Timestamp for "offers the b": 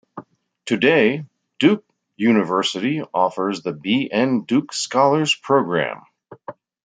3.13-4.09